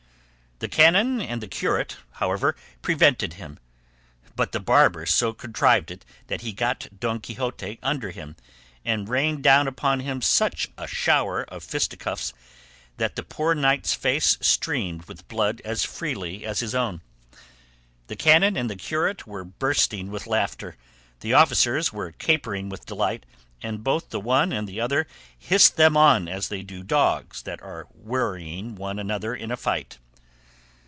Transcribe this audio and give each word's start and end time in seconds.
The 0.63 0.67
canon 0.67 1.19
and 1.19 1.41
the 1.41 1.47
curate, 1.47 1.97
however, 2.11 2.55
prevented 2.83 3.33
him, 3.33 3.57
but 4.35 4.51
the 4.51 4.59
barber 4.59 5.07
so 5.07 5.33
contrived 5.33 5.89
it 5.89 6.05
that 6.27 6.41
he 6.41 6.53
got 6.53 6.99
Don 6.99 7.19
Quixote 7.19 7.79
under 7.81 8.11
him, 8.11 8.35
and 8.85 9.09
rained 9.09 9.41
down 9.41 9.67
upon 9.67 10.01
him 10.01 10.21
such 10.21 10.67
a 10.77 10.85
shower 10.85 11.45
of 11.45 11.63
fisticuffs 11.63 12.31
that 12.97 13.15
the 13.15 13.23
poor 13.23 13.55
knight's 13.55 13.95
face 13.95 14.37
streamed 14.39 15.05
with 15.05 15.27
blood 15.27 15.63
as 15.65 15.83
freely 15.83 16.45
as 16.45 16.59
his 16.59 16.75
own. 16.75 17.01
The 18.05 18.15
canon 18.15 18.55
and 18.55 18.69
the 18.69 18.75
curate 18.75 19.25
were 19.25 19.43
bursting 19.43 20.11
with 20.11 20.27
laughter, 20.27 20.77
the 21.21 21.33
officers 21.33 21.91
were 21.91 22.11
capering 22.11 22.69
with 22.69 22.85
delight, 22.85 23.25
and 23.63 23.83
both 23.83 24.11
the 24.11 24.19
one 24.19 24.51
and 24.51 24.67
the 24.67 24.79
other 24.79 25.07
hissed 25.35 25.75
them 25.75 25.97
on 25.97 26.27
as 26.27 26.49
they 26.49 26.61
do 26.61 26.83
dogs 26.83 27.41
that 27.41 27.63
are 27.63 27.87
worrying 27.95 28.75
one 28.75 28.99
another 28.99 29.33
in 29.33 29.49
a 29.49 29.57
fight. 29.57 29.97